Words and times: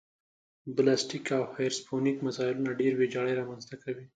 بلاستیک 0.75 1.25
او 1.37 1.43
هیپرسونیک 1.57 2.17
مزایلونه 2.25 2.71
ډېره 2.79 2.95
ویجاړي 2.97 3.33
رامنځته 3.39 3.75
کوي 3.83 4.05